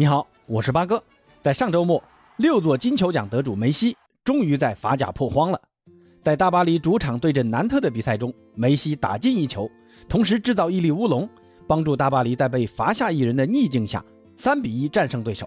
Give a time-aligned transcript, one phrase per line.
[0.00, 1.04] 你好，我是八哥。
[1.42, 2.02] 在上周末，
[2.38, 5.60] 六座金球奖得主梅西终于在法甲破荒了。
[6.22, 9.70] 在大巴黎主场对阵南特的比赛中，梅西打进一球，
[10.08, 11.28] 同时制造一粒乌龙，
[11.66, 14.02] 帮助大巴黎在被罚下一人的逆境下，
[14.38, 15.46] 三比一战胜对手。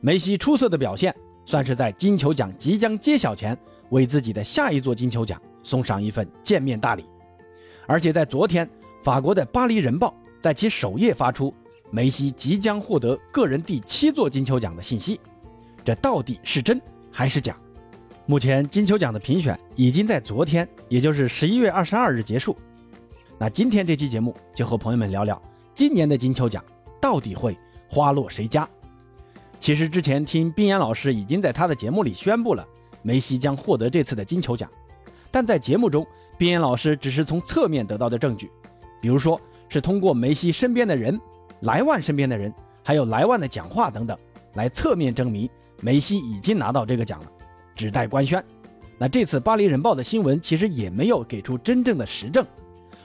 [0.00, 3.56] 梅西出色的表现，算是在金球奖即将揭晓前，
[3.90, 7.04] 为自己的下一座金球奖送上一份见面大礼。
[7.86, 8.68] 而且在昨天，
[9.04, 10.08] 法国的《巴黎人报》
[10.42, 11.54] 在其首页发出。
[11.90, 15.20] 梅西即将获得个人第七座金球奖的信息，
[15.84, 17.56] 这到底是真还是假？
[18.26, 22.56] 目前金球奖的评选已经在昨天，也就是十一月二十二日结束。
[23.38, 25.40] 那今天这期节目就和朋友们聊聊
[25.74, 26.64] 今年的金球奖
[27.00, 27.56] 到底会
[27.88, 28.68] 花落谁家？
[29.60, 32.66] 其实之前听冰岩老师已经在他的节目里宣布了
[33.02, 34.68] 梅西将获得这次的金球奖，
[35.30, 36.04] 但在节目中，
[36.36, 38.50] 冰岩老师只是从侧面得到的证据，
[39.00, 41.18] 比如说是通过梅西身边的人。
[41.60, 42.52] 莱万身边的人，
[42.82, 44.16] 还有莱万的讲话等等，
[44.54, 45.48] 来侧面证明
[45.80, 47.26] 梅西已经拿到这个奖了，
[47.74, 48.42] 只待官宣。
[48.98, 52.46] 那这次《巴黎人报》的新闻其实也没有给出真正的实证，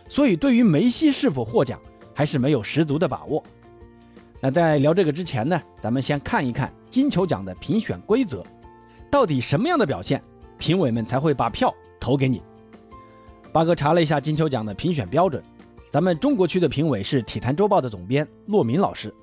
[0.07, 1.79] 所以对于梅西是否获奖，
[2.13, 3.43] 还是没有十足的把握。
[4.39, 8.43] 那在聊这个之前呢，咱们先看一看金球奖的评选规则，
[9.09, 10.21] 到底什么样的表现，
[10.57, 12.41] 评委们才会把票投给你？
[13.51, 15.43] 八哥查了一下金球奖的评选标准。
[15.91, 19.13] 咱们中国区的评委是《体坛周报》的总编骆明老师，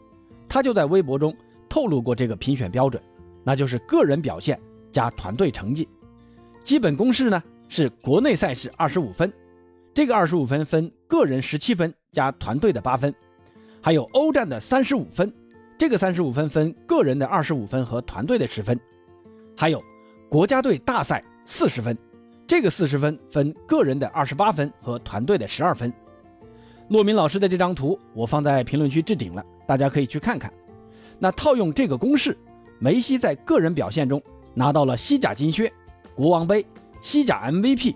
[0.47, 1.35] 他就在微博中
[1.67, 3.03] 透露过这个评选标准，
[3.43, 4.61] 那就是个人表现
[4.93, 5.89] 加团队成绩。
[6.63, 9.33] 基本公式呢是国内赛事二十五分，
[9.95, 13.15] 这个二十五分分个人十七分加团队的八分，
[13.81, 15.33] 还有欧战的三十五分，
[15.79, 18.79] 这个三十五分分个人的二十五分和团队的十分，
[19.57, 19.83] 还有
[20.29, 21.97] 国家队大赛四十分，
[22.47, 25.91] 这个四十分分个人的二十八分和团队的十二分。
[26.89, 30.51] 骆明老师的这张图我放在评论区置顶了，大家可以去看看。
[31.19, 32.37] 那套用这个公式，
[32.79, 34.23] 梅西在个人表现中
[34.55, 35.71] 拿到了西甲金靴、
[36.15, 36.65] 国王杯、
[37.03, 37.95] 西甲 MVP。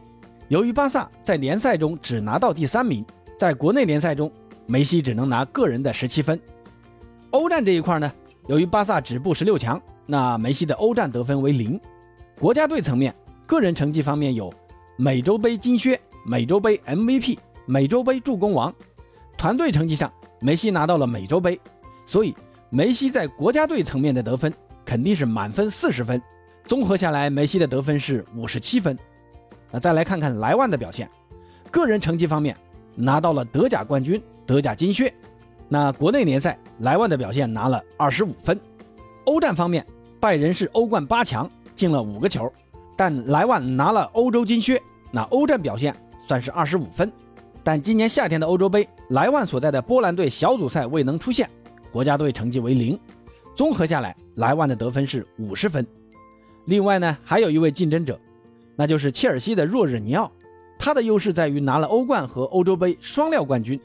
[0.48, 3.02] 由于巴萨在联赛中只拿到第三名，
[3.38, 4.30] 在国内联赛中，
[4.66, 6.38] 梅西只能拿个人的十七分。
[7.30, 8.12] 欧战这一块呢，
[8.46, 11.80] 由于巴萨止步十六强，那梅西的欧战得分为零。
[12.38, 13.14] 国家队层面，
[13.46, 14.52] 个人成绩方面有
[14.98, 17.38] 美洲杯金靴、美洲杯 MVP。
[17.66, 18.74] 美洲杯助攻王，
[19.36, 21.60] 团队成绩上，梅西拿到了美洲杯，
[22.06, 22.34] 所以
[22.70, 24.52] 梅西在国家队层面的得分
[24.84, 26.20] 肯定是满分四十分，
[26.64, 28.98] 综合下来，梅西的得分是五十七分。
[29.70, 31.08] 那再来看看莱万的表现，
[31.70, 32.56] 个人成绩方面
[32.94, 35.12] 拿到了德甲冠军、德甲金靴。
[35.68, 38.60] 那国内联赛，莱万的表现拿了二十五分。
[39.24, 39.86] 欧战方面，
[40.20, 42.52] 拜仁是欧冠八强，进了五个球，
[42.96, 45.94] 但莱万拿了欧洲金靴，那欧战表现
[46.28, 47.10] 算是二十五分。
[47.64, 51.48] 但今年夏天的欧洲杯，莱万所在的波兰队小组赛未能出现，
[51.92, 52.98] 国家队成绩为零。
[53.54, 55.86] 综合下来，莱万的得分是五十分。
[56.64, 58.18] 另外呢，还有一位竞争者，
[58.74, 60.30] 那就是切尔西的若日尼奥，
[60.78, 63.78] 他的优势在于拿了欧冠和欧洲杯双料冠军。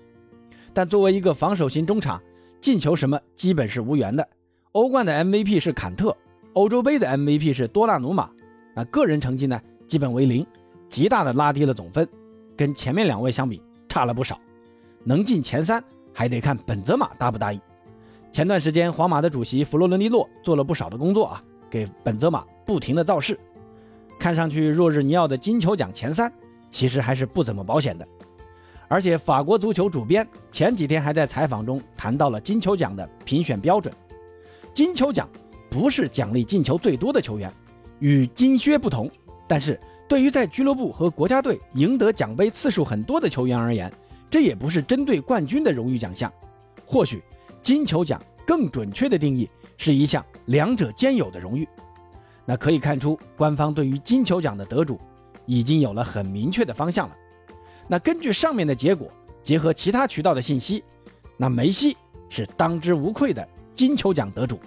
[0.73, 2.21] 但作为一个防守型中场，
[2.61, 4.27] 进球什么基本是无缘的。
[4.71, 6.15] 欧冠的 MVP 是坎特，
[6.53, 8.29] 欧洲杯的 MVP 是多纳鲁马，
[8.75, 10.45] 那个人成绩呢，基本为零，
[10.87, 12.07] 极大的拉低了总分，
[12.55, 13.61] 跟前面两位相比。
[13.89, 14.39] 差了不少，
[15.03, 15.83] 能进前三
[16.13, 17.61] 还得看本泽马答不答应。
[18.31, 23.39] 前段时间皇马的主席弗洛伦蒂诺做了不少的工作啊，给本泽马不停的造势。
[24.19, 26.31] 看上去若日尼奥的金球奖前三
[26.69, 28.07] 其实还是不怎么保险的。
[28.87, 33.93] 而且法国足球主编前几天还在采访中谈到了金球奖的评选标准。
[34.73, 35.27] 金球奖
[35.69, 37.51] 不是奖励进球最多的球员，
[37.99, 39.09] 与金靴不同，
[39.47, 39.79] 但是。
[40.07, 43.91] 对于在俱乐部和国家队赢得奖杯次数很多的球员而言，
[44.29, 46.31] 这也不是针对冠军的荣誉奖项。
[46.85, 47.21] 或许
[47.61, 51.67] 金球奖更准确的定义是一项两者兼有的荣誉。
[52.45, 54.97] 那可以看出，官方对于金球奖的得主
[55.45, 57.15] 已经有了很明确的方向了。
[57.89, 59.11] 那根据上面的结果，
[59.43, 60.81] 结合其他渠道的信息，
[61.35, 61.97] 那梅西
[62.29, 63.45] 是当之无愧的
[63.75, 64.57] 金球奖得主。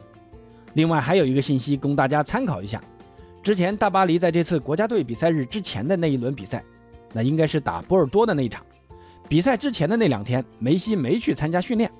[0.75, 2.83] 另外还有一个信息供大家参考一下。
[3.43, 6.63] 之前大巴黎在这次国家队比赛日之前的那一轮比赛，
[7.13, 8.65] 那应该是打波尔多的那一场。
[9.29, 11.91] 比赛之前的那两天，梅西没去参加训练。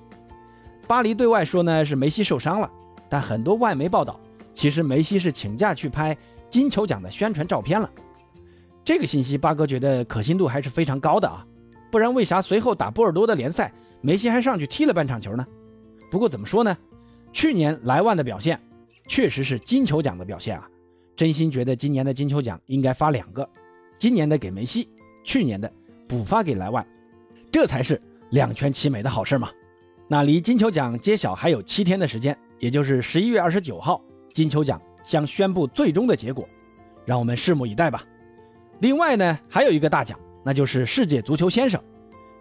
[0.87, 2.69] 巴黎对外说呢是梅西受伤了，
[3.09, 4.19] 但很多外媒报道，
[4.53, 6.15] 其实梅西是请假去拍
[6.49, 7.89] 金球奖的宣传照片了。
[8.83, 11.45] 这个信息八哥觉得可信度还是非常高的啊，
[11.89, 13.71] 不然为啥随后打波尔多的联赛，
[14.01, 15.45] 梅西还上去踢了半场球呢？
[16.11, 16.77] 不过怎么说呢，
[17.33, 18.59] 去年莱万的表现
[19.07, 20.67] 确实是金球奖的表现啊。
[21.15, 23.47] 真心觉得今年的金球奖应该发两个，
[23.97, 24.89] 今年的给梅西，
[25.23, 25.71] 去年的
[26.07, 26.85] 补发给莱万，
[27.51, 29.49] 这才是两全其美的好事嘛。
[30.07, 34.01] 那离金球奖揭晓还有七天的时间，也就是十一月二十九号，
[34.33, 36.47] 金球奖将宣布最终的结果，
[37.05, 38.03] 让我们拭目以待吧。
[38.79, 41.81] 另外呢，还有一个大奖，那就是世界足球先生。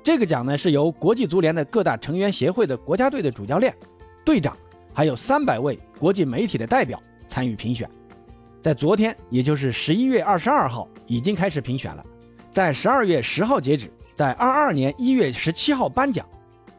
[0.03, 3.77] 这个奖呢是由国际足联的各大成员协会的国家队的主教练、
[4.25, 4.57] 队长，
[4.95, 7.89] 还有三百位国际媒体的代表参与评选。
[8.61, 12.05] 在昨天，也就是十一月二十二号，已经开始评选了，
[12.51, 16.27] 在十二月十号截止，在二二年一月十七号颁奖。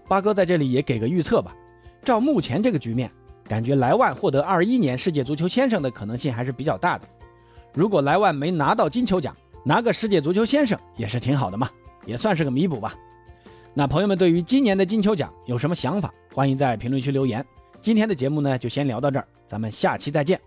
[0.07, 1.55] 八哥在这里也给个预测吧，
[2.03, 3.09] 照目前这个局面，
[3.45, 7.07] 感觉莱万获得二一年世界足球先生的可能性还是比较大的。
[7.73, 11.69] 如果莱万没拿到金球奖，拿个世界足球先生也是挺好的嘛，
[12.05, 12.93] 也算是个弥补吧。
[13.73, 16.13] 那朋友们对于今年的金球奖有什么想法？
[16.33, 17.43] 欢迎在评论区留言。
[17.79, 20.39] 今天的节目呢就先聊到这儿，咱们下期再见。